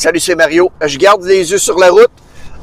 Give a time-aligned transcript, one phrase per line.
[0.00, 0.72] Salut, c'est Mario.
[0.80, 2.08] Je garde les yeux sur la route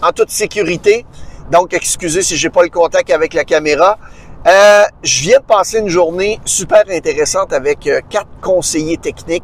[0.01, 1.05] en toute sécurité.
[1.51, 3.99] Donc, excusez si j'ai pas le contact avec la caméra.
[4.47, 9.43] Euh, je viens de passer une journée super intéressante avec euh, quatre conseillers techniques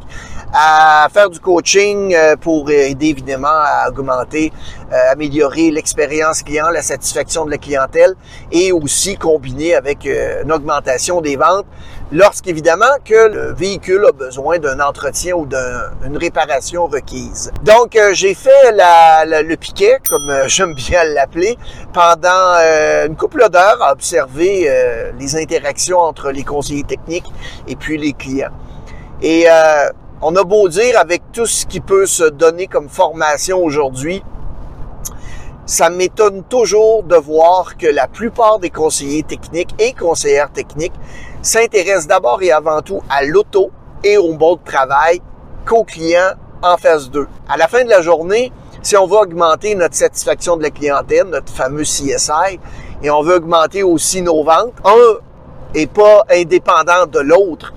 [0.53, 4.51] à faire du coaching euh, pour aider évidemment à augmenter,
[5.11, 8.15] améliorer l'expérience client, la satisfaction de la clientèle
[8.51, 11.65] et aussi combiner avec une augmentation des ventes
[12.13, 17.51] lorsqu'évidemment que le véhicule a besoin d'un entretien ou d'une réparation requise.
[17.63, 21.57] Donc j'ai fait le piquet, comme j'aime bien l'appeler,
[21.91, 22.55] pendant
[23.05, 24.71] une couple d'heures à observer
[25.19, 27.29] les interactions entre les conseillers techniques
[27.67, 28.53] et puis les clients.
[29.23, 29.89] Et euh,
[30.21, 34.21] on a beau dire avec tout ce qui peut se donner comme formation aujourd'hui,
[35.65, 40.93] ça m'étonne toujours de voir que la plupart des conseillers techniques et conseillères techniques
[41.41, 43.71] s'intéressent d'abord et avant tout à l'auto
[44.03, 45.21] et au bon de travail
[45.65, 47.27] qu'aux clients en phase 2.
[47.47, 48.51] À la fin de la journée,
[48.81, 52.59] si on veut augmenter notre satisfaction de la clientèle, notre fameux CSI,
[53.01, 55.19] et on veut augmenter aussi nos ventes, un
[55.73, 57.73] est pas indépendant de l'autre.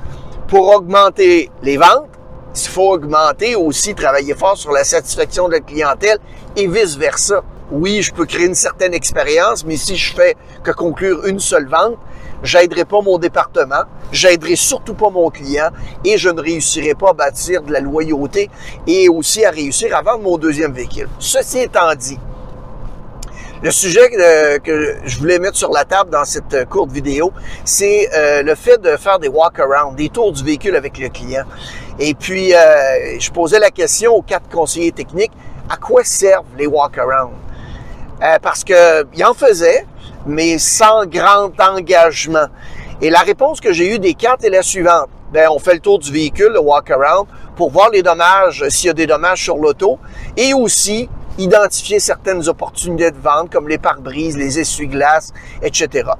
[0.49, 2.09] Pour augmenter les ventes,
[2.55, 6.19] il faut augmenter aussi, travailler fort sur la satisfaction de la clientèle
[6.57, 7.43] et vice-versa.
[7.73, 11.67] Oui, je peux créer une certaine expérience, mais si je fais que conclure une seule
[11.67, 11.97] vente,
[12.45, 15.71] j'aiderai pas mon département, j'aiderai surtout pas mon client
[16.05, 18.51] et je ne réussirai pas à bâtir de la loyauté
[18.87, 21.09] et aussi à réussir à vendre mon deuxième véhicule.
[21.19, 22.21] Ceci étant dit,
[23.63, 27.33] le sujet euh, que je voulais mettre sur la table dans cette euh, courte vidéo,
[27.65, 31.45] c'est euh, le fait de faire des walk-around, des tours du véhicule avec le client.
[31.99, 35.33] Et puis, je posais la question aux quatre conseillers techniques,
[35.71, 37.33] à quoi servent les walk-around?
[38.43, 39.87] Parce qu'ils en faisaient,
[40.27, 42.47] mais sans grand engagement.
[43.01, 45.09] Et la réponse que j'ai eue des quatre est la suivante.
[45.33, 48.91] Ben, on fait le tour du véhicule, le walk-around, pour voir les dommages, s'il y
[48.91, 49.99] a des dommages sur l'auto,
[50.37, 55.33] et aussi identifier certaines opportunités de vente comme les pare-brises, les essuie-glaces,
[55.63, 56.11] etc.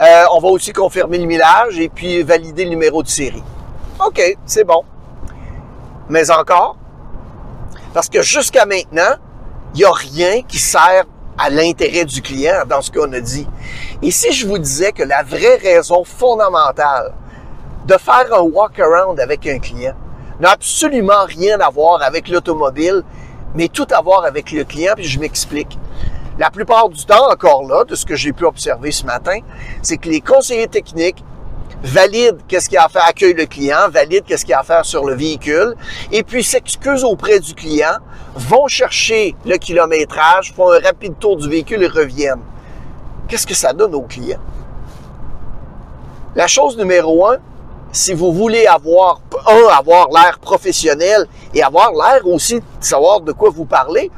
[0.00, 3.44] Euh, on va aussi confirmer le millage et puis valider le numéro de série.
[4.04, 4.82] OK, c'est bon.
[6.08, 6.76] Mais encore,
[7.92, 9.16] parce que jusqu'à maintenant,
[9.74, 11.04] il n'y a rien qui sert
[11.38, 13.46] à l'intérêt du client dans ce qu'on a dit.
[14.02, 17.12] Et si je vous disais que la vraie raison fondamentale
[17.86, 19.94] de faire un walk-around avec un client
[20.40, 23.02] n'a absolument rien à voir avec l'automobile
[23.54, 25.78] mais tout à voir avec le client, puis je m'explique.
[26.38, 29.38] La plupart du temps, encore là, de ce que j'ai pu observer ce matin,
[29.82, 31.24] c'est que les conseillers techniques
[31.84, 34.84] valident qu'est-ce qu'il a à faire, accueillent le client, valident qu'est-ce qu'il a à faire
[34.84, 35.74] sur le véhicule,
[36.10, 37.98] et puis s'excusent auprès du client,
[38.34, 42.42] vont chercher le kilométrage, font un rapide tour du véhicule et reviennent.
[43.28, 44.40] Qu'est-ce que ça donne aux clients?
[46.34, 47.36] La chose numéro un,
[47.92, 53.32] si vous voulez avoir, un, avoir l'air professionnel et avoir l'air aussi de savoir de
[53.32, 54.10] quoi vous parlez,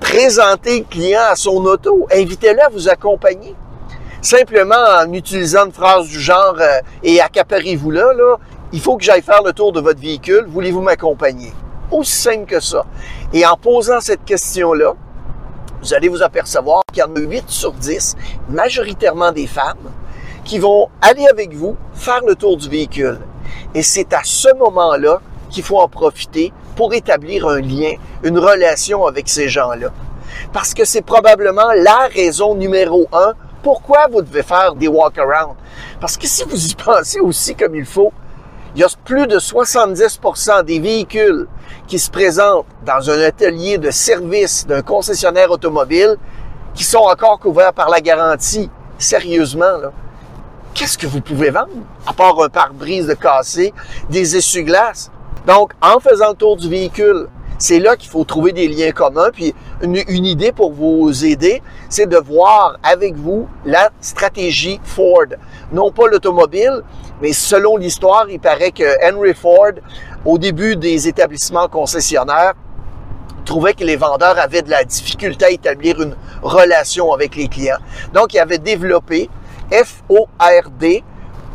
[0.00, 3.54] présentez le client à son auto, invitez-le à vous accompagner.
[4.26, 8.38] Simplement en utilisant une phrase du genre euh, et accaparez-vous là, là,
[8.72, 11.52] il faut que j'aille faire le tour de votre véhicule, voulez-vous m'accompagner?
[11.92, 12.84] Aussi simple que ça.
[13.32, 14.94] Et en posant cette question-là,
[15.80, 18.16] vous allez vous apercevoir qu'il y en a 8 sur 10,
[18.48, 19.92] majoritairement des femmes,
[20.44, 23.20] qui vont aller avec vous faire le tour du véhicule.
[23.76, 25.20] Et c'est à ce moment-là
[25.50, 27.92] qu'il faut en profiter pour établir un lien,
[28.24, 29.90] une relation avec ces gens-là.
[30.52, 33.34] Parce que c'est probablement la raison numéro un
[33.66, 35.56] pourquoi vous devez faire des walk-around.
[36.00, 38.12] Parce que si vous y pensez aussi comme il faut,
[38.76, 41.48] il y a plus de 70% des véhicules
[41.88, 46.14] qui se présentent dans un atelier de service d'un concessionnaire automobile
[46.74, 48.70] qui sont encore couverts par la garantie.
[48.98, 49.90] Sérieusement,
[50.72, 51.66] qu'est-ce que vous pouvez vendre?
[52.06, 53.74] À part un pare-brise de cassé,
[54.08, 55.10] des essuie-glaces?
[55.44, 57.26] Donc, en faisant le tour du véhicule,
[57.58, 59.30] c'est là qu'il faut trouver des liens communs.
[59.32, 59.96] Puis une,
[60.26, 65.26] idée pour vous aider, c'est de voir avec vous la stratégie Ford.
[65.72, 66.82] Non pas l'automobile,
[67.22, 69.72] mais selon l'histoire, il paraît que Henry Ford,
[70.24, 72.54] au début des établissements concessionnaires,
[73.44, 77.78] trouvait que les vendeurs avaient de la difficulté à établir une relation avec les clients.
[78.12, 79.30] Donc, il avait développé
[79.70, 81.04] F-O-R-D.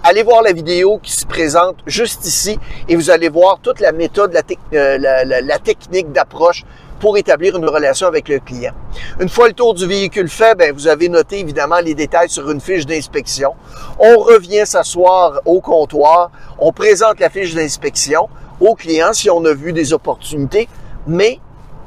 [0.04, 2.58] Allez voir la vidéo qui se présente juste ici
[2.90, 4.42] et vous allez voir toute la méthode, la,
[4.74, 6.64] euh, technique d'approche
[7.00, 8.74] pour établir une relation avec le client.
[9.20, 12.50] Une fois le tour du véhicule fait, ben, vous avez noté évidemment les détails sur
[12.50, 13.54] une fiche d'inspection.
[14.00, 18.28] On revient s'asseoir au comptoir, on présente la fiche d'inspection
[18.60, 20.68] au client si on a vu des opportunités,
[21.06, 21.40] mais,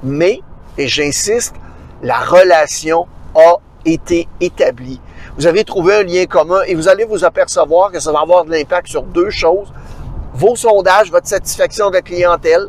[0.05, 0.41] mais,
[0.79, 1.57] et j'insiste,
[2.01, 5.01] la relation a été établie
[5.37, 8.45] vous avez trouvé un lien commun et vous allez vous apercevoir que ça va avoir
[8.45, 9.73] de l'impact sur deux choses.
[10.35, 12.69] Vos sondages, votre satisfaction de la clientèle,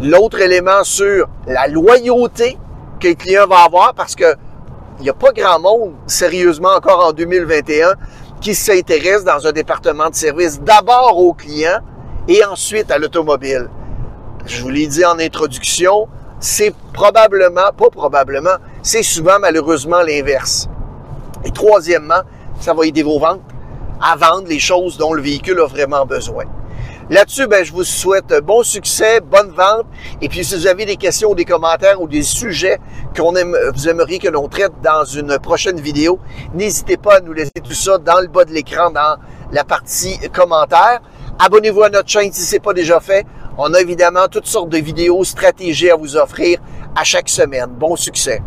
[0.00, 2.58] L'autre élément sur la loyauté
[3.00, 4.34] que le client va avoir parce que
[4.98, 7.94] il n'y a pas grand monde, sérieusement encore en 2021,
[8.40, 11.80] qui s'intéresse dans un département de service d'abord au client
[12.28, 13.68] et ensuite à l'automobile.
[14.46, 16.08] Je vous l'ai dit en introduction,
[16.40, 20.68] c'est probablement, pas probablement, c'est souvent malheureusement l'inverse.
[21.46, 22.22] Et troisièmement,
[22.60, 23.40] ça va aider vos ventes
[24.02, 26.44] à vendre les choses dont le véhicule a vraiment besoin.
[27.08, 29.86] Là-dessus, ben, je vous souhaite bon succès, bonne vente.
[30.20, 32.80] Et puis, si vous avez des questions ou des commentaires ou des sujets
[33.16, 36.18] qu'on aime, vous aimeriez que l'on traite dans une prochaine vidéo,
[36.52, 39.18] n'hésitez pas à nous laisser tout ça dans le bas de l'écran, dans
[39.52, 41.00] la partie commentaires.
[41.38, 43.24] Abonnez-vous à notre chaîne si ce n'est pas déjà fait.
[43.56, 46.58] On a évidemment toutes sortes de vidéos, stratégies à vous offrir
[46.96, 47.70] à chaque semaine.
[47.70, 48.42] Bon succès!